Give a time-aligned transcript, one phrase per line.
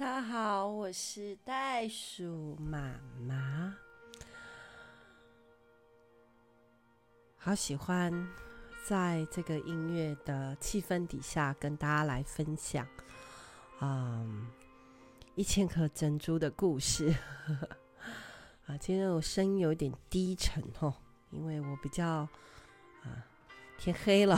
[0.00, 3.76] 大家好，我是袋鼠妈妈。
[7.36, 8.10] 好喜欢
[8.82, 12.88] 在这个音乐的气氛底下跟大家来分享，
[13.82, 14.46] 嗯，
[15.34, 17.14] 一千颗珍珠的故事。
[18.64, 20.94] 啊，今天我声音有点低沉哦，
[21.30, 22.26] 因为我比较
[23.02, 23.20] 啊，
[23.76, 24.34] 天黑了，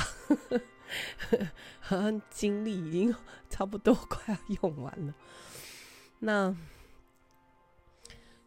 [1.80, 3.14] 好像精力已经
[3.48, 5.14] 差不多快要用完了。
[6.18, 6.54] 那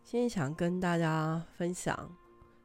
[0.03, 2.15] 今天想跟大家分享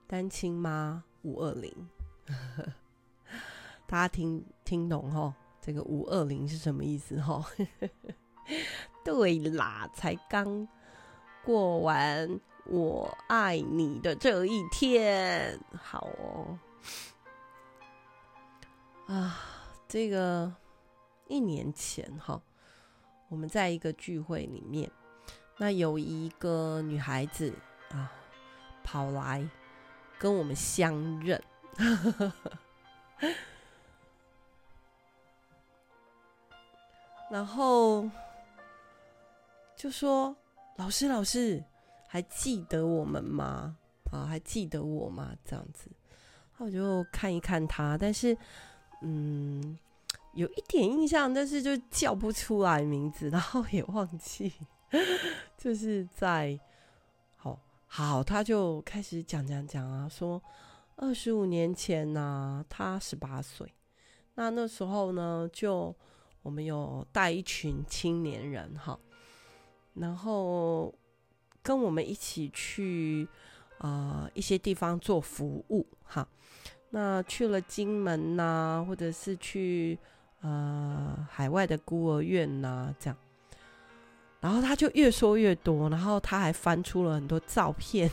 [0.07, 1.89] 单亲妈五二零，
[3.87, 5.33] 大家听听懂齁？
[5.61, 7.45] 这个五二零是什么意思齁？
[9.05, 10.66] 对啦，才刚
[11.45, 16.59] 过完我爱你的这一天，好哦。
[19.07, 19.41] 啊，
[19.91, 20.55] 这个
[21.27, 22.41] 一年前哈，
[23.29, 24.88] 我们在一个聚会里面。
[25.59, 27.52] 那有一个女孩子
[27.91, 28.09] 啊，
[28.85, 29.45] 跑来
[30.16, 31.43] 跟我们相认，
[37.29, 38.09] 然后
[39.74, 40.37] 就说
[40.79, 41.65] ：“老师，老师，
[42.07, 43.77] 还记得我们吗？
[44.13, 45.91] 啊，还记得我吗？”这样子，
[46.57, 48.38] 那我就看一看她，但是
[49.02, 49.79] 嗯，
[50.34, 54.52] 有一点印象，但是就叫不出来名字，然后也忘记。
[55.56, 56.59] 就是在
[57.37, 60.43] 好好，他就开始讲讲讲啊，说
[60.96, 63.73] 二十五年前呢、他十八岁，
[64.34, 65.94] 那那时候呢，就
[66.43, 68.98] 我们有带一群青年人哈，
[69.94, 70.93] 然后
[71.62, 73.28] 跟我们一起去
[73.78, 76.28] 啊、一些地方做服务哈，
[76.91, 79.99] 那去了金门呐、或者是去
[80.41, 83.16] 呃海外的孤儿院呐、这样。
[84.41, 88.11] 然后他就越说越多，然后他还翻出了很多照片，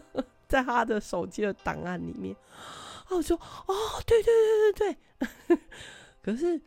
[0.46, 2.36] 在他的手机的档案里面。
[3.08, 3.34] 哦，我说
[3.66, 3.74] 哦，
[4.06, 4.32] 对对
[4.72, 4.96] 对对
[5.48, 5.58] 对。
[6.22, 6.60] 可是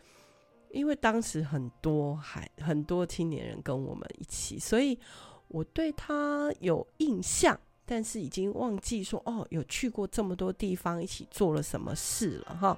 [0.71, 4.99] 因为当时很多还很多青年人跟我们一起，所以
[5.47, 12.77] 我对他有印象，但是已经忘记说哦，有去过这么多地方，一起做了什么事了哈。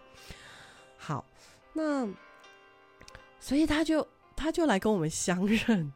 [0.98, 1.26] 好，
[1.74, 2.08] 那
[3.40, 5.92] 所以他就他就来跟我们相认。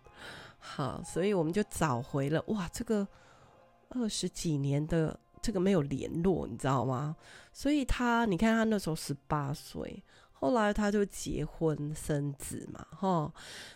[0.59, 3.07] 好，所以我们就找回了哇，这个
[3.89, 7.15] 二十几年的这个没有联络，你知道吗？
[7.51, 13.33] 所以他，你看他那时候十八岁，后来他就结婚生子嘛，哈，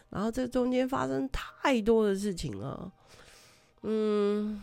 [0.10, 2.92] 然后这中间发生太多的事情了，
[3.82, 4.62] 嗯，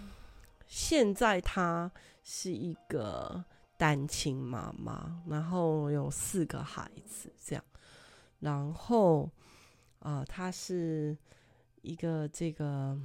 [0.73, 3.45] 现在她是一个
[3.77, 7.63] 单亲妈妈，然后有四个孩子，这样，
[8.41, 9.25] 然后
[9.99, 11.15] 啊、呃，他是。
[11.83, 12.97] 一个这个，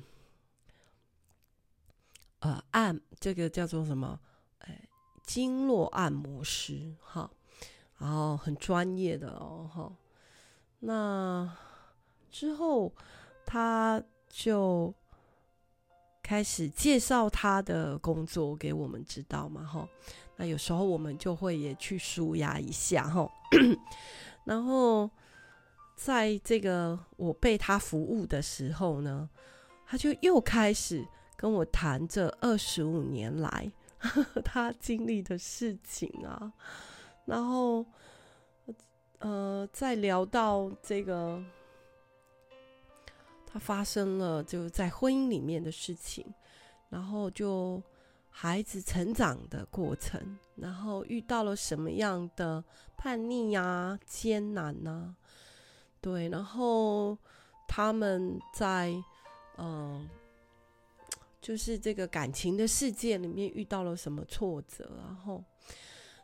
[2.41, 4.19] 呃，按这个叫做什么？
[4.59, 4.87] 哎，
[5.23, 7.27] 经络按摩师哈，
[7.97, 9.97] 然后很专业的哦哈。
[10.81, 11.57] 那
[12.29, 12.93] 之后
[13.47, 13.99] 他
[14.29, 14.93] 就
[16.27, 19.87] 开始介绍他的工作给我们知道嘛哈。
[20.35, 23.29] 那有时候我们就会也去舒压一下哈，
[24.43, 25.09] 然后。
[25.99, 29.27] 在这个我被他服务的时候呢，
[29.87, 31.03] 他就又开始
[31.35, 33.71] 跟我谈这二十五年来
[34.45, 36.53] 他经历的事情啊，
[37.25, 37.83] 然后
[39.17, 41.41] 呃，再聊到这个
[43.49, 46.25] 他发生了就在婚姻里面的事情，
[46.89, 47.81] 然后就
[48.29, 52.63] 孩子成长的过程，然后遇到了什么样的
[52.97, 55.15] 叛逆呀、艰难呐。
[56.01, 57.17] 对，然后
[57.67, 58.93] 他们在
[59.57, 60.07] 嗯、
[61.41, 65.43] 就是这个感情的世界里面遇到了什么挫折，然后，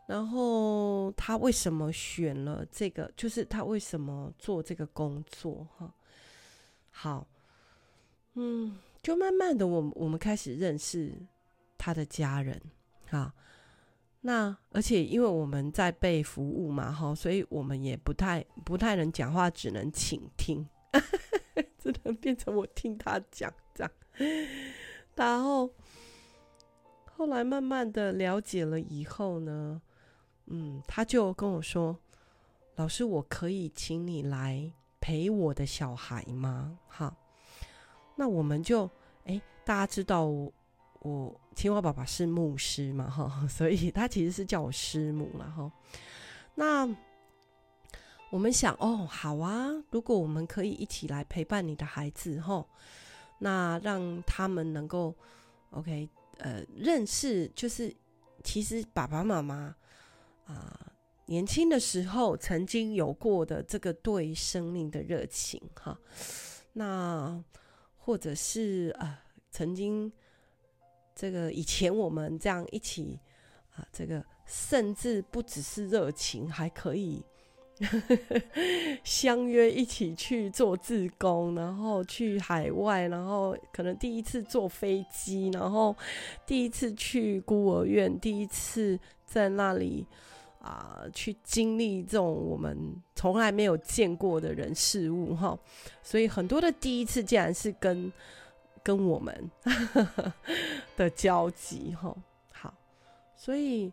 [0.05, 3.11] 然后他为什么选了这个？
[3.17, 5.65] 就是他为什么做这个工作？
[5.77, 5.91] 哈，
[6.95, 7.27] 好，
[8.35, 11.11] 嗯，就慢慢的，我们我们开始认识
[11.77, 12.61] 他的家人，
[13.09, 13.33] 哈。
[14.21, 20.65] 那而且因为我们在被服务嘛，哈，所以我们也不太不太能讲话，只能倾听，
[21.77, 23.91] 只能变成我听他讲这样。
[25.15, 25.69] 然后
[27.17, 29.81] 后来慢慢的了解了以后呢，
[30.45, 31.99] 嗯，他就跟我说
[32.75, 34.71] ：“老师，我可以请你来
[35.03, 37.13] 陪我的小孩吗？”哈，
[38.15, 38.89] 那我们就
[39.25, 40.23] 哎，大家知道
[41.01, 41.39] 我。
[41.55, 45.71] 青蛙爸爸是牧师嘛，哈， 所以他其实是叫我师母了，哈。
[46.55, 46.87] 那
[48.31, 52.65] 我们想哦，好啊，如果我们可以一起来陪伴你的孩子，哈，
[53.37, 55.13] 那让他们能够
[55.69, 57.95] ，OK，呃，认识，就是
[58.43, 59.75] 其实爸爸妈妈
[60.47, 60.92] 啊。
[61.25, 65.97] 年轻的时候曾经有过的这个对生命的热情，哈，
[66.73, 67.41] 那
[67.95, 69.17] 或者是啊、呃，
[69.49, 70.11] 曾经
[71.15, 73.17] 这个以前我们这样一起
[73.75, 77.23] 啊，这个甚至不只是热情，还可以
[79.05, 85.95] 相约一起去做志工，然后去海外，然后可能第一次坐飞机，然后
[86.45, 90.05] 第一次去孤儿院，第一次在那里。
[90.63, 95.59] 啊、去经历这种我们从来没有见过的人事物哈，
[96.01, 98.09] 所以很多的第一次竟然是跟
[98.81, 99.51] 跟我们
[100.95, 102.15] 的交集哈。
[102.53, 102.73] 好，
[103.35, 103.91] 所以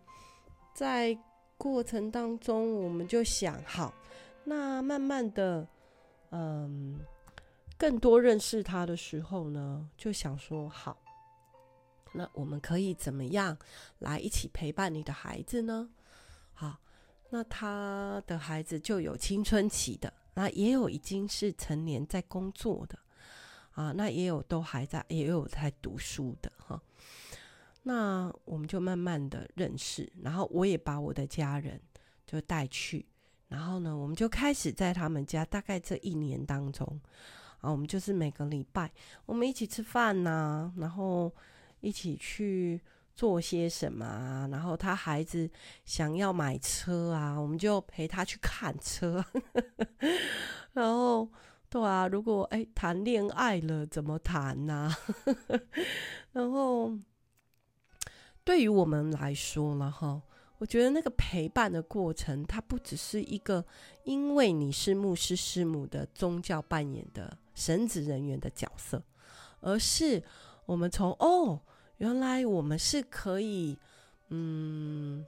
[0.72, 1.18] 在
[1.58, 3.92] 过程当中，我们就想，好，
[4.44, 5.66] 那慢慢的，
[6.30, 7.00] 嗯，
[7.76, 10.96] 更多认识他的时候呢，就想说，好，
[12.12, 13.58] 那我们可以怎么样
[13.98, 15.88] 来一起陪伴你的孩子呢？
[16.60, 16.78] 好，
[17.30, 22.98] 那他的孩子就有青春期的，那也有已经是成年在工作的，
[23.70, 26.78] 啊，那也有都还在，也有在读书的哈。
[27.84, 31.80] 那我们就慢慢的认识，然后我也把我的家人
[32.26, 33.06] 就带去，
[33.48, 37.00] 然后呢，我们就开始在他们家，大概这一年当中，
[37.62, 38.92] 啊，我们就是每个礼拜
[39.24, 41.34] 我们一起吃饭呐、然后
[41.80, 42.78] 一起去。
[43.20, 44.48] 做些什么啊？
[44.50, 45.46] 然后他孩子
[45.84, 49.22] 想要买车啊，我们就陪他去看车。
[50.72, 51.28] 然后，
[51.68, 54.90] 对啊，如果哎谈恋爱了，怎么谈呢？
[56.32, 56.96] 然后，
[58.42, 60.22] 对于我们来说了哈，
[60.56, 63.62] 我觉得那个陪伴的过程，它不只是一个
[64.04, 69.02] 因为你是牧师师母的宗教扮演的神职人员的角色，
[69.60, 70.24] 而是
[70.64, 71.60] 我们从哦。
[72.00, 73.78] 原来我们是可以，
[74.28, 75.22] 嗯，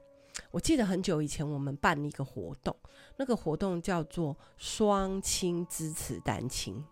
[0.50, 2.74] 我记得很久以前我们办一个活动，
[3.14, 6.82] 那个活动叫做双亲支持单亲，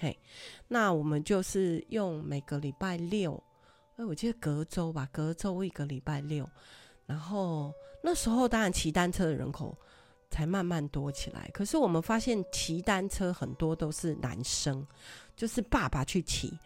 [0.00, 0.18] 嘿，
[0.66, 3.40] 那我们就是用每个礼拜六，
[3.94, 6.44] 哎，我记得隔周吧，隔周一个礼拜六，
[7.06, 7.72] 然后
[8.02, 9.78] 那时候当然骑单车的人口
[10.28, 14.84] 才慢慢多起来，可是我们发现骑单车很多都是男生，
[15.36, 16.58] 就是爸爸去骑。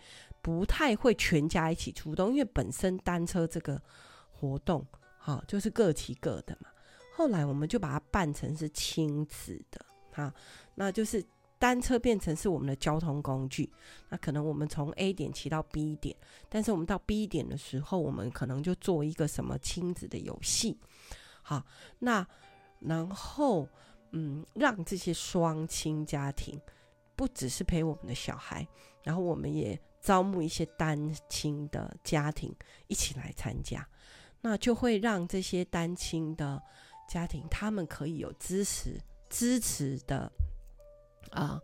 [0.44, 3.80] 不太会全家一起出动，因为本身单车这个
[4.30, 4.86] 活动，
[5.16, 6.68] 哈，就是各骑各的嘛。
[7.14, 9.82] 后来我们就把它办成是亲子的，
[10.12, 10.34] 哈，
[10.74, 11.24] 那就是
[11.58, 13.72] 单车变成是我们的交通工具。
[14.10, 16.14] 那可能我们从 A 点骑到 B 点，
[16.50, 20.78] 但是我们到 B 点的时候，我们可能就做一个什么亲子的游戏，
[21.40, 21.64] 好，
[22.00, 22.26] 那
[22.80, 23.66] 然后
[24.10, 26.60] 嗯，让这些双亲家庭
[27.16, 28.68] 不只是陪我们的小孩，
[29.02, 29.80] 然后我们也。
[30.04, 32.54] 招募一些单亲的家庭
[32.88, 33.88] 一起来参加，
[34.42, 36.62] 那就会让这些单亲的
[37.08, 40.30] 家庭，他们可以有支持、支持的
[41.30, 41.58] 啊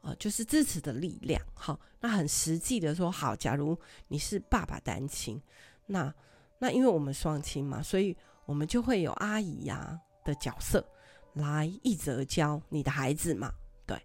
[0.00, 1.40] 啊、就是支持的力量。
[1.54, 3.78] 好，那很实际的说，好，假如
[4.08, 5.40] 你是爸爸单亲，
[5.86, 6.12] 那
[6.58, 8.16] 那因为我们双亲嘛，所以
[8.46, 10.84] 我们就会有阿姨呀、的角色
[11.34, 13.54] 来一则教你的孩子嘛，
[13.86, 13.96] 对，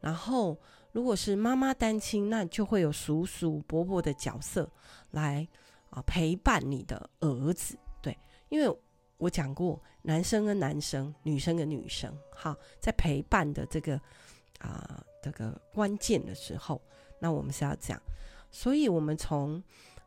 [0.00, 0.58] 然后。
[0.92, 4.68] 如果是妈妈单亲，那就会有叔叔伯伯的角色
[5.12, 5.46] 来
[5.90, 7.78] 啊陪伴你的儿子。
[8.02, 8.18] 对，
[8.48, 8.76] 因为
[9.16, 14.00] 我讲过，男生跟男生，女生跟女生，好，在陪伴的这个
[14.58, 16.82] 啊、这个关键的时候，
[17.20, 18.02] 那我们是要这样。
[18.50, 19.62] 所以我们从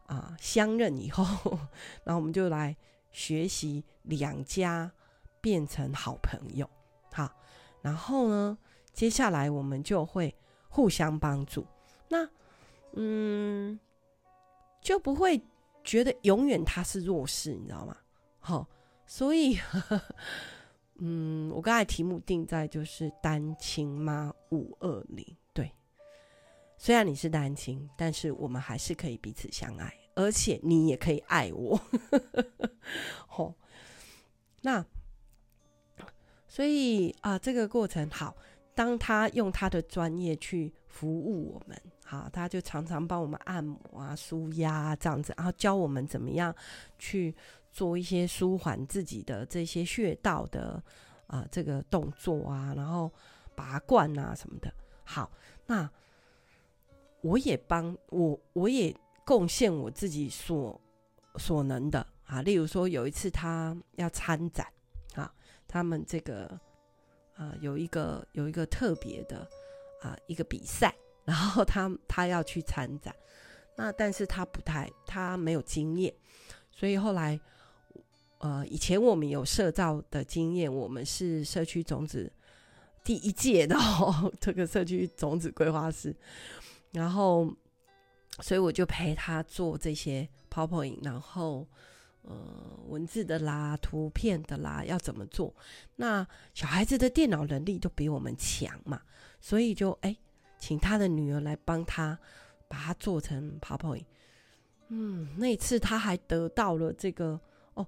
[0.07, 1.57] 啊、相认以后，
[2.03, 2.75] 那我们就来
[3.11, 4.91] 学习两家
[5.39, 6.69] 变成好朋友。
[7.13, 7.31] 好，
[7.81, 8.57] 然后呢，
[8.91, 10.35] 接下来我们就会。
[10.73, 11.63] 互相帮助，
[12.09, 12.27] 那
[12.93, 13.79] 嗯，
[14.81, 15.39] 就不会
[15.83, 17.95] 觉得永远他是弱势，你知道吗？
[18.39, 18.67] 好，
[19.05, 20.01] 所以呵呵
[20.97, 25.71] 嗯，我刚才题目定在就是单亲妈五二零，对，
[26.75, 31.79] 虽然你是单亲，但是我们还是可以彼此相爱，而且你也可以爱我，
[33.29, 33.53] 好，
[34.61, 34.83] 那
[36.47, 38.35] 所以啊，这个过程好。
[38.75, 46.53] 当他用他的专业去服务我们，好，他就常常帮我们按摩啊、舒压啊这样子，然后教我们怎么样
[46.97, 47.35] 去
[47.71, 50.83] 做一些舒缓自己的这些穴道的
[51.27, 53.11] 啊、这个动作啊，然后
[53.55, 54.73] 拔罐啊什么的。
[55.03, 55.31] 好，
[55.67, 55.89] 那
[57.21, 60.79] 我也帮我，我也贡献我自己所
[61.37, 62.41] 所能的啊。
[62.41, 64.65] 例如说，有一次他要参展
[65.13, 65.31] 啊，
[65.67, 66.59] 他们这个。
[67.35, 69.47] 啊有一个有一个特别的
[70.01, 70.93] 啊一个比赛，
[71.25, 73.15] 然后他他要去参展，
[73.75, 76.13] 那但是他不太他没有经验，
[76.71, 77.39] 所以后来
[78.39, 82.31] 呃以前我们有社造的经验，我们是社区种子
[83.03, 86.15] 第一届的哦，这个社区种子规划师，
[86.91, 87.51] 然后
[88.41, 91.67] 所以我就陪他做这些 PowerPoint，然后。
[92.23, 92.35] 呃，
[92.87, 95.53] 文字的啦，图片的啦，要怎么做？
[95.97, 99.01] 那小孩子的电脑能力都比我们强嘛，
[99.41, 100.15] 所以就哎，
[100.57, 102.17] 请他的女儿来帮他
[102.69, 104.05] 把它做成 PowerPoint。
[104.87, 107.39] 嗯，那次他还得到了这个
[107.73, 107.85] 哦，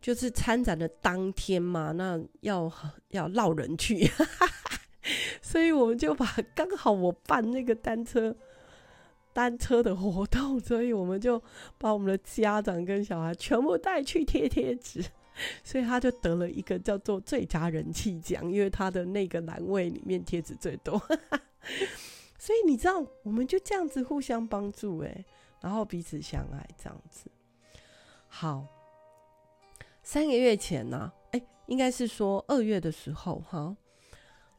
[0.00, 2.70] 就是参展的当天嘛，那要
[3.08, 4.06] 要绕人去，
[5.40, 8.36] 所以我们就把刚好我办那个单车。
[9.32, 11.42] 单车的活动，所以我们就
[11.78, 15.04] 把我们的家长跟小孩全部带去贴贴纸，
[15.64, 21.00] 所以他就得了一个叫做最佳人气奖，因为他的那个栏位里面贴纸最多。
[22.38, 25.24] 所以你知道，我们就这样子互相帮助，哎，
[25.60, 27.30] 然后彼此相爱，这样子。
[28.28, 28.66] 好，
[30.02, 33.76] 三个月前呢，哎，应该是说二月的时候，哈。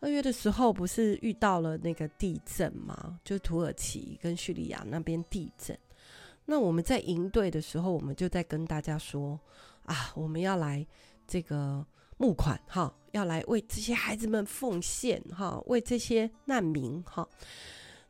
[0.04, 3.18] 二月的时候，不是遇到了那个地震吗？
[3.24, 5.80] 就土耳其跟叙利亚那边地震。
[6.44, 9.40] 那我们在营队的时候，我们就在跟大家说
[9.86, 10.86] 啊，我们要来
[11.26, 11.86] 这个
[12.18, 17.26] 募款哈，要来为这些孩子们奉献哈，为这些难民哈。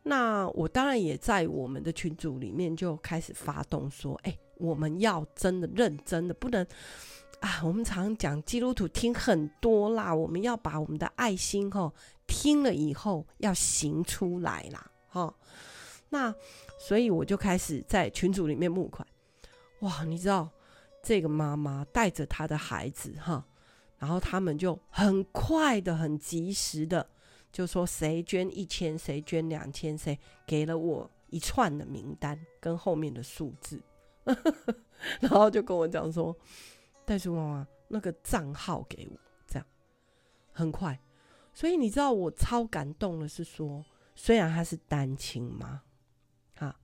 [0.01, 6.65] 那我当然也在我们的群组里面就开始发动说，哎，我们要真的认真的，不能。
[7.43, 11.91] 啊，我们常讲基督徒听很多啦，我们要把我们的爱心哈
[12.25, 15.35] 听了以后要行出来啦，哈。
[16.07, 16.33] 那
[16.79, 19.05] 所以我就开始在群组里面募款。
[19.81, 20.49] 哇，你知道
[21.03, 23.45] 这个妈妈带着她的孩子哈，
[23.97, 27.05] 然后他们就很快的、很及时的
[27.51, 33.83] 就说谁捐一千，谁捐两千，谁给了我一串的名单跟后面的数字，
[35.19, 36.33] 然后就跟我讲说。
[37.05, 39.67] 袋鼠妈妈，那个账号给我，这样
[40.51, 40.99] 很快。
[41.53, 43.83] 所以你知道我超感动的是说，
[44.15, 45.81] 虽然他是单亲妈，
[46.55, 46.79] 哈，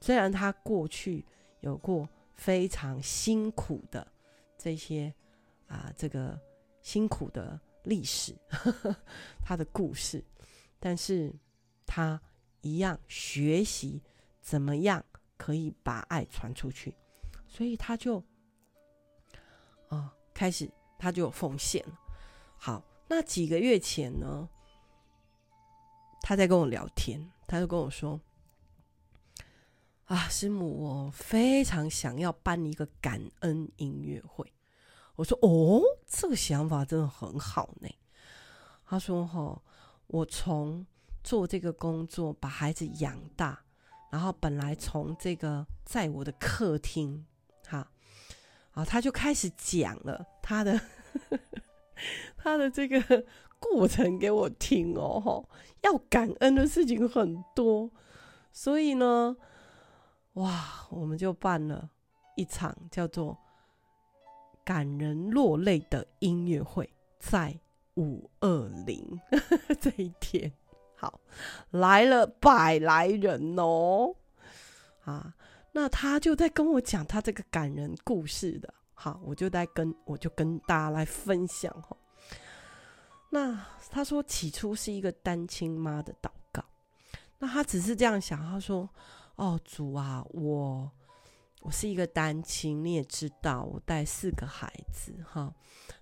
[0.00, 1.24] 虽然他过去
[1.60, 4.06] 有过非常辛苦的
[4.56, 5.12] 这些
[5.66, 6.38] 啊，这个
[6.80, 8.96] 辛苦的历史，呵呵，
[9.44, 10.24] 他的故事，
[10.78, 11.32] 但是
[11.84, 12.20] 他
[12.62, 14.02] 一样学习
[14.40, 15.04] 怎么样
[15.36, 16.94] 可以把爱传出去，
[17.46, 18.22] 所以他就。
[20.34, 21.82] 开始他就有奉献。
[22.56, 24.48] 好，那几个月前呢，
[26.20, 28.20] 他在跟我聊天，他就跟我说
[30.06, 34.52] ：“啊，师母，我非常想要办一个感恩音乐会。”
[35.16, 37.88] 我说：“哦，这个想法真的很好呢。”
[38.84, 39.62] 他说：“哈，
[40.08, 40.84] 我从
[41.22, 43.62] 做这个工作，把孩子养大，
[44.10, 47.24] 然后本来从这个在我的客厅，”
[48.74, 50.80] 啊，他就开始讲了他的
[52.36, 53.24] 他的这个
[53.60, 55.48] 过程给我听哦，吼，
[55.82, 57.90] 要感恩的事情很多，
[58.52, 59.36] 所以呢，
[60.34, 61.88] 哇，我们就办了
[62.36, 63.38] 一场叫做
[64.64, 67.56] “感人落泪”的音乐会，在
[67.94, 69.20] 五二零
[69.80, 70.52] 这一天，
[70.96, 71.20] 好，
[71.70, 74.16] 来了百来人哦，
[75.04, 75.34] 啊。
[75.76, 81.96] 那他就在跟我讲他这个感人故事的，好，我就在跟我就跟大家来分享哈。
[83.30, 86.64] 那他说起初是一个单亲妈的祷告，
[87.40, 88.88] 那他只是这样想，他说
[89.34, 90.88] ：“哦，主啊，我
[91.58, 95.52] 我是一个单亲，你也知道，我带四个孩子哈，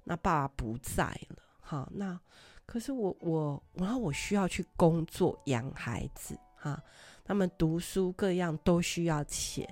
[0.05, 2.21] 那爸爸不在了哈，那
[2.67, 6.79] 可是我我然后我需要去工作养孩子哈。”
[7.25, 9.67] 他们读书各样都需要钱，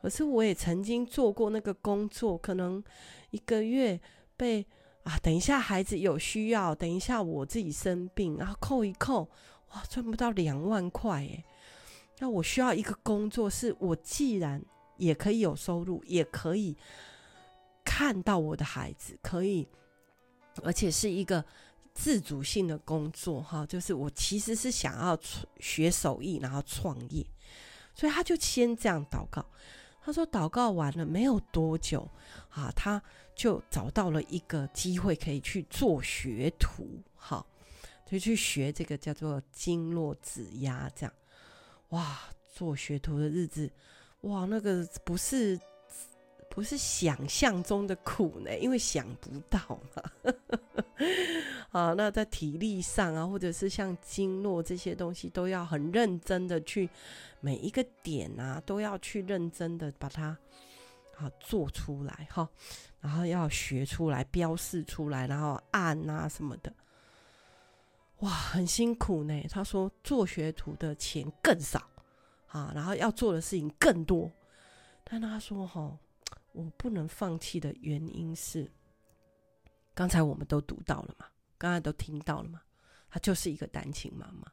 [0.00, 2.82] 可是我也曾经做过那个工作，可能
[3.30, 4.00] 一个月
[4.36, 4.64] 被
[5.02, 9.28] 啊，等一下孩子有需要，等一下我自己生病，然后扣一扣，
[9.72, 11.44] 哇，赚不到两万块诶。
[12.18, 14.64] 那我需要一个工作，是我既然
[14.96, 16.76] 也可以有收入，也可以
[17.84, 19.68] 看到我的孩子，可以，
[20.62, 21.44] 而且是一个。
[21.96, 25.18] 自主性的工作，哈，就是我其实是想要
[25.58, 27.26] 学手艺，然后创业，
[27.94, 29.44] 所以他就先这样祷告。
[30.02, 32.06] 他说祷告完了没有多久，
[32.50, 33.02] 啊，他
[33.34, 37.44] 就找到了一个机会可以去做学徒，哈，
[38.04, 41.12] 就去学这个叫做经络指压，这样，
[41.88, 42.20] 哇，
[42.52, 43.72] 做学徒的日子，
[44.20, 45.58] 哇，那个不是。
[46.56, 50.32] 不是想象中的苦呢，因为想不到嘛。
[51.70, 56.88] 啊，那在体力上啊，或者是像经络这些东西，都要很认真的去
[57.40, 60.28] 每一个点啊，都要去认真的把它
[61.18, 62.48] 啊做出来哈，
[63.02, 66.72] 然后要学出来，标示出来，然后按啊什么的，
[68.20, 69.42] 哇，很辛苦呢。
[69.50, 71.86] 他说做学徒的钱更少
[72.46, 74.32] 啊，然后要做的事情更多，
[75.04, 75.94] 但他说哈，
[76.56, 78.72] 我不能放弃的原因是，
[79.94, 81.26] 刚才我们都读到了嘛。
[81.58, 82.62] 刚才都听到了嘛？
[83.10, 84.50] 她就是一个单亲妈妈，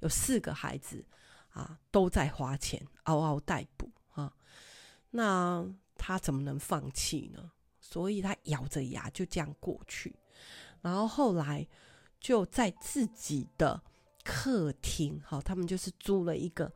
[0.00, 1.04] 有四个孩子
[1.52, 4.34] 啊，都在花钱，嗷嗷待哺啊。
[5.10, 7.52] 那她怎么能放弃呢？
[7.78, 10.14] 所以她咬着牙就这样过去。
[10.80, 11.66] 然后后来
[12.20, 13.82] 就在自己的
[14.22, 16.72] 客厅，哈，他们就是租了一个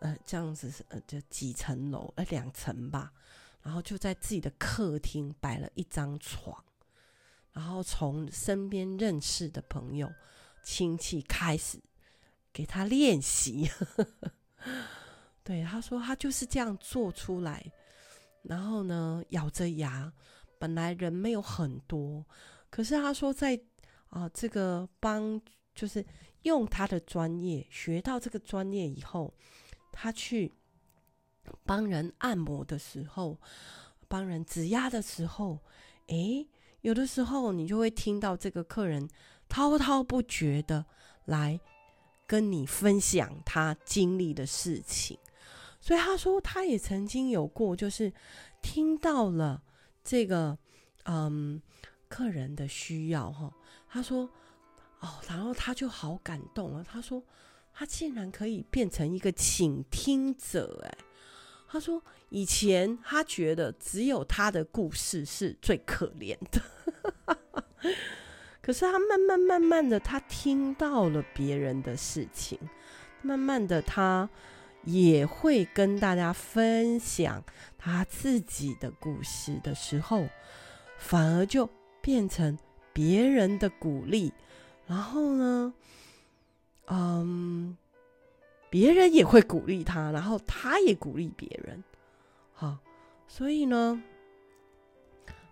[0.00, 3.12] 呃这样子是，呃，就几层楼，呃，两层吧。
[3.66, 6.64] 然后就在自己的客厅摆了一张床。
[7.50, 10.08] 然后从身边认识的朋友、
[10.62, 11.80] 亲戚开始
[12.52, 13.68] 给他练习。
[15.42, 17.72] 对，他说他就是这样做出来。
[18.42, 20.12] 然后呢，咬着牙，
[20.60, 22.24] 本来人没有很多，
[22.70, 23.60] 可是他说在
[24.10, 25.40] 啊、这个帮
[25.74, 26.06] 就是
[26.42, 29.34] 用他的专业学到这个专业以后，
[29.90, 30.54] 他去
[31.64, 33.38] 帮人按摩的时候，
[34.08, 35.58] 帮人指压的时候，
[36.08, 36.48] 诶。
[36.82, 39.08] 有的时候，你就会听到这个客人
[39.48, 40.84] 滔滔不绝的
[41.24, 41.58] 来
[42.28, 45.18] 跟你分享他经历的事情，
[45.80, 48.12] 所以他说他也曾经有过，就是
[48.62, 49.60] 听到了
[50.04, 50.56] 这个
[51.06, 51.60] 嗯
[52.08, 53.52] 客人的需要哈，
[53.88, 54.30] 他说
[55.00, 57.20] 哦，然后他就好感动了，他说
[57.72, 60.98] 他竟然可以变成一个倾听者，哎。
[61.68, 66.62] 他说：“以前他觉得只有他的故事是最可怜的，
[68.62, 72.58] 可是他慢慢慢慢的，他听到了别人的事情，
[73.22, 74.28] 慢慢的他
[74.84, 77.42] 也会跟大家分享
[77.76, 80.28] 他自己的故事的时候，
[80.98, 81.68] 反而就
[82.00, 82.56] 变成
[82.92, 84.32] 别人的鼓励。
[84.86, 85.74] 然后呢，
[86.86, 87.76] 嗯。”
[88.68, 91.82] 别人也会鼓励他，然后他也鼓励别人，
[92.52, 92.76] 好，
[93.28, 94.02] 所以呢，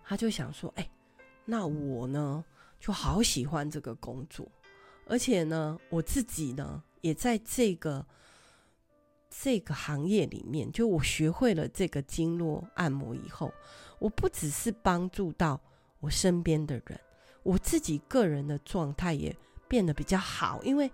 [0.04, 0.90] 他就想说：“哎，
[1.44, 2.44] 那我呢，
[2.80, 4.46] 就好喜欢这个工作，
[5.06, 8.04] 而且呢，我自己呢，也在这个
[9.30, 13.52] 这个行业里面，就我学会了这个经络按摩以后，
[14.00, 15.60] 我不只是帮助到
[16.00, 17.00] 我身边的人，
[17.44, 19.34] 我自己个人的状态也
[19.68, 20.90] 变得比较好，因为。”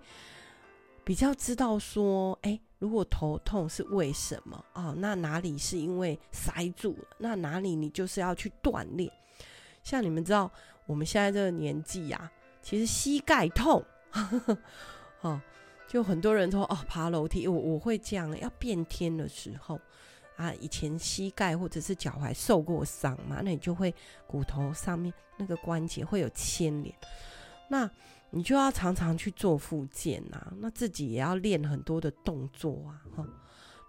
[1.03, 7.07] 比较知道说，哎，如果头痛是为什么哦，那哪里是因为塞住了？
[7.17, 9.11] 那哪里你就是要去锻炼。
[9.83, 10.49] 像你们知道，
[10.85, 14.57] 我们现在这个年纪呀、其实膝盖痛，呵呵
[15.21, 15.41] 哦，
[15.87, 19.79] 就很多人说哦，爬楼梯，我我会这样，要变天的时候
[20.37, 23.93] 啊，以前膝盖或者是脚踝受过伤嘛，那你就会
[24.27, 26.95] 骨头上面那个关节会有牵连，
[27.67, 27.89] 那。
[28.33, 33.27] 你就要常常去做复健呐，那自己也要练很多的动作啊，哈，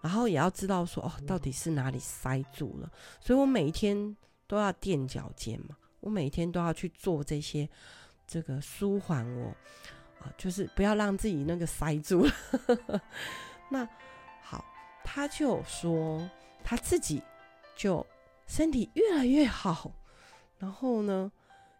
[0.00, 4.16] 然后也要知道说哦，到底是哪里塞住了，所以我每一天
[4.48, 7.68] 都要垫脚尖嘛，我每一天都要去做这些，
[8.26, 9.54] 这个舒缓我
[10.18, 12.32] 啊，就是不要让自己那个塞住了。
[13.70, 13.88] 那
[14.42, 14.64] 好，
[15.04, 16.28] 他就说
[16.64, 17.22] 他自己
[17.76, 18.04] 就
[18.48, 19.92] 身体越来越好，
[20.58, 21.30] 然后呢，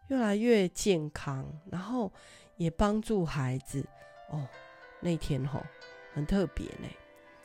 [0.06, 2.12] 越来越健康，然后。
[2.62, 3.84] 也帮助孩子
[4.28, 4.48] 哦。
[5.00, 5.60] 那天吼
[6.14, 6.88] 很特别呢，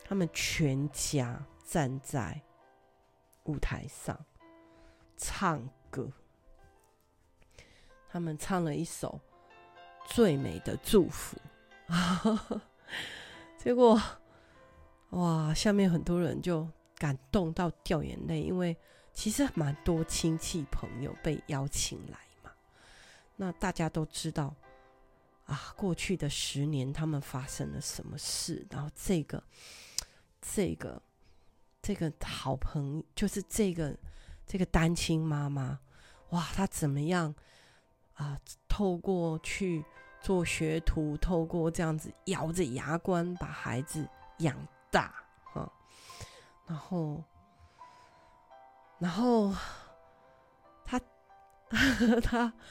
[0.04, 2.40] 他们全家站在
[3.44, 4.16] 舞台上
[5.16, 6.08] 唱歌，
[8.08, 9.20] 他们唱了一首
[10.14, 11.36] 《最美的祝福》，
[13.58, 14.00] 结果
[15.10, 18.76] 哇，下面很多人就感动到掉眼泪，因为
[19.12, 22.52] 其实蛮多亲戚朋友被邀请来嘛，
[23.34, 24.54] 那大家都知道。
[25.48, 28.66] 啊，过去的十年，他们发生了什么事？
[28.68, 29.42] 然后这个、
[30.42, 31.02] 这个、
[31.80, 33.96] 这个好朋友，就是这个
[34.46, 35.78] 这个单亲妈妈，
[36.32, 37.34] 哇，她怎么样
[38.12, 38.38] 啊？
[38.68, 39.82] 透过去
[40.20, 44.06] 做学徒，透过这样子咬着牙关把孩子
[44.40, 44.54] 养
[44.90, 45.14] 大，
[45.54, 45.72] 哈、啊，
[46.66, 47.24] 然后，
[48.98, 49.54] 然后
[50.84, 51.00] 他
[52.22, 52.52] 他。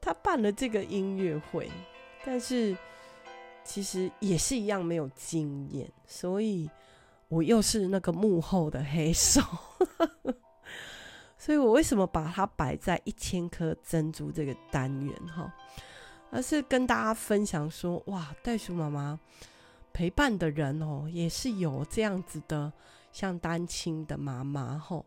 [0.00, 1.70] 他办了这个音乐会，
[2.24, 2.76] 但是
[3.64, 6.68] 其实也是一样没有经验，所以
[7.28, 9.40] 我又是那个幕后的黑手，
[11.36, 15.52] 所以我为什么把它摆在一千颗珍珠这个单元哈？
[16.30, 19.18] 而是跟大家分享说，哇，袋鼠妈妈
[19.92, 22.72] 陪伴的人哦，也是有这样子的，
[23.12, 25.06] 像单亲的妈妈吼，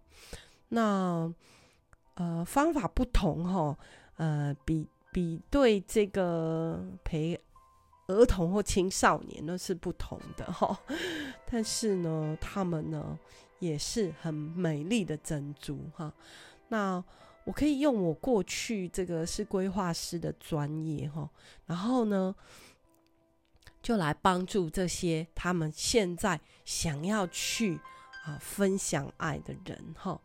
[0.69, 1.31] 那
[2.15, 3.77] 呃方法不同吼，
[4.21, 7.39] 呃比比对这个陪
[8.07, 10.77] 儿童或青少年呢是不同的吼，
[11.49, 13.17] 但是呢，他们呢
[13.59, 16.13] 也是很美丽的珍珠哈，
[16.69, 17.03] 那。
[17.43, 21.27] 我可以用我过去这个是规划师的专业哈，
[21.65, 22.35] 然后呢，
[23.81, 27.79] 就来帮助这些他们现在想要去
[28.25, 30.21] 啊分享爱的人哈，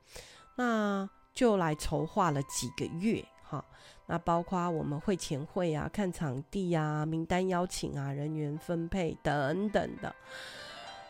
[0.57, 3.65] 那就来筹划了几个月哈，
[4.07, 10.15] 那包括我们会前会啊、看场地啊、名单邀请啊、人员分配等等的。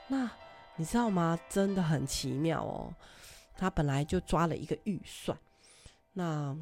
[0.09, 0.31] 那
[0.77, 1.39] 你知道吗？
[1.49, 2.95] 真的很奇妙哦，
[3.57, 5.37] 他本来就抓了一个预算。
[6.13, 6.57] 那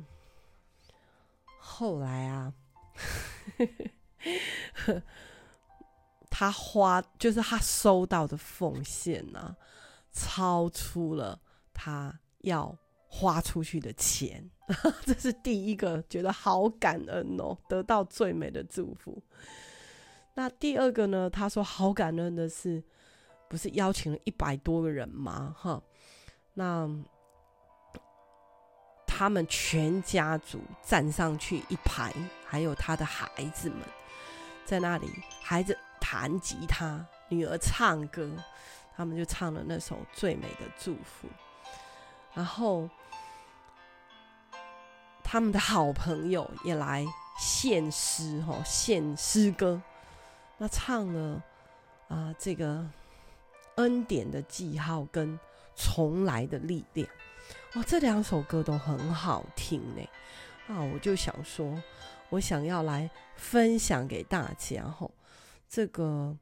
[1.59, 2.53] 后来啊，
[6.31, 9.57] 他花就是他收到的奉献呐、啊，
[10.13, 11.41] 超出了
[11.73, 12.77] 他要
[13.17, 14.51] 花出去的钱，
[15.07, 19.23] 这是第一个觉得好感恩哦，得到最美的祝福。
[20.35, 21.31] 那第二个呢？
[21.31, 22.83] 他说好感恩的是，
[23.49, 25.55] 不是邀请了一百多个人吗？
[25.57, 25.81] 哈，
[26.55, 26.91] 那。
[29.07, 32.13] 他们全家族站上去一排，
[32.45, 33.79] 还有他的孩子们
[34.65, 35.09] 在那里，
[35.41, 38.29] 孩子弹吉他，女儿唱歌，
[38.97, 41.29] 他们就唱了那首《最美的祝福》。
[42.35, 42.91] 然后
[45.35, 47.05] 他们的好朋友也来
[47.41, 49.83] 献诗，哈，献诗歌，
[50.59, 51.43] 那唱了
[52.07, 52.89] 啊、这个
[53.75, 55.37] 恩典的记号跟
[55.75, 57.09] 重来的力量。
[57.75, 60.09] 哇，这两首歌都很好听呢，
[60.69, 61.83] 啊，我就想说，
[62.29, 65.11] 我想要来分享给大家吼，
[65.69, 66.39] 这个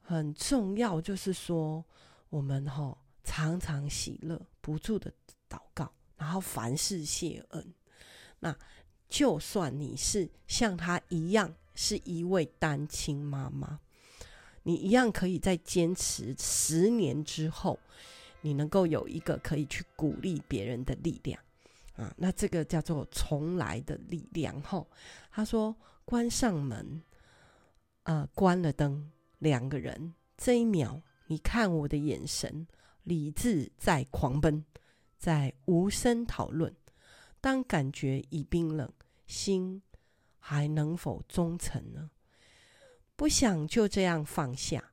[0.00, 1.84] 很重要，就是说
[2.30, 5.12] 我们吼常常喜乐，不住的
[5.46, 7.74] 祷告，然后凡事谢恩。
[8.40, 8.56] 那
[9.08, 13.80] 就算你是像他一样是一位单亲妈妈，
[14.62, 17.78] 你一样可以在坚持十年之后。
[18.40, 21.42] 你能够有一个可以去鼓励别人的力量
[21.96, 24.62] 啊，那这个叫做重来的力量。
[24.62, 24.86] 吼，
[25.28, 25.74] 他说
[26.04, 27.02] 关上门，
[28.04, 32.68] 呃，关了灯，两个人，这一秒，你看我的眼神，
[33.02, 34.64] 理智在狂奔，
[35.18, 36.72] 在无声讨论。
[37.40, 38.92] 当感觉已冰冷，
[39.26, 39.82] 心
[40.38, 42.10] 还能否忠诚呢？
[43.14, 44.92] 不想就这样放下，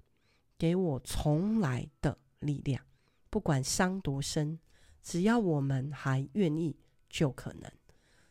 [0.57, 2.83] 给我重来的力量。
[3.29, 4.59] 不管伤多深，
[5.01, 6.77] 只要我们还愿意，
[7.09, 7.71] 就可能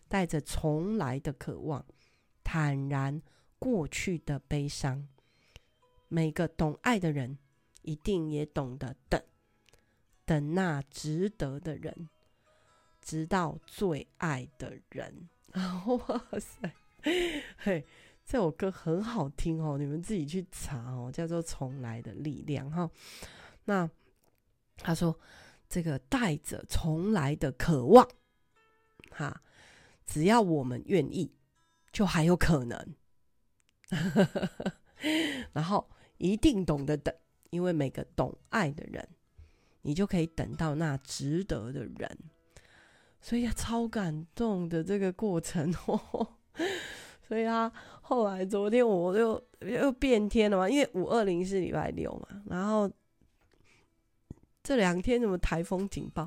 [0.08, 1.84] 带着重来的渴望，
[2.42, 3.20] 坦然
[3.58, 5.06] 过去的悲伤。
[6.08, 7.38] 每个懂爱的人，
[7.82, 9.22] 一定也懂得等，
[10.24, 12.08] 等那值得的人，
[13.04, 15.28] 直到最爱的人。
[15.54, 16.72] 哇塞，
[17.58, 17.86] 嘿，
[18.24, 22.90] 这首歌很好听哦，你们自己去查哦，叫做《重来的力量》哈。
[23.66, 23.88] 那。
[24.76, 25.16] 他说
[25.70, 28.08] ：“这个带着重来的渴望，
[29.08, 29.40] 哈，
[30.04, 31.32] 只要我们愿意，
[31.92, 32.94] 就还有可能。
[35.54, 35.88] 然后
[36.18, 37.14] 一定懂得等，
[37.50, 39.08] 因为每个懂爱的人，
[39.82, 42.18] 你就可以等到那值得的人。
[43.24, 46.28] 所以超感动的这个过程哦。
[47.26, 52.90] 所以他后来昨天我就又变天了嘛，因为五二零是礼拜六嘛，然后。”
[54.66, 56.26] 这两天怎么台风警报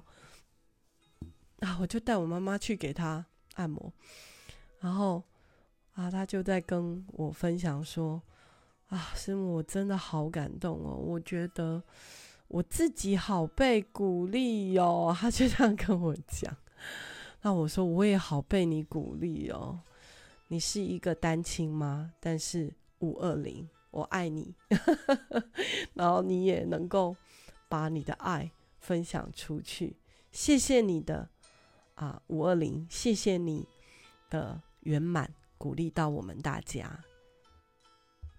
[1.62, 1.76] 啊？
[1.82, 3.92] 我就带我妈妈去给她按摩，
[4.80, 5.24] 然后
[5.94, 8.22] 啊，她就在跟我分享说
[8.90, 11.82] ：“啊，师母，我真的好感动哦，我觉得
[12.48, 16.56] 我自己好被鼓励哟。”她就这样跟我讲。
[17.42, 19.80] 那我说我也好被你鼓励哦。
[20.48, 22.14] 你是一个单亲吗？
[22.20, 24.56] 但是五二零，我爱你。
[25.94, 27.16] 然后你也能够。
[27.70, 29.98] 把你的爱分享出去，
[30.32, 31.28] 谢谢你的
[31.96, 33.68] 啊，五二零，谢谢你
[34.30, 37.04] 的圆满，鼓励到我们大家。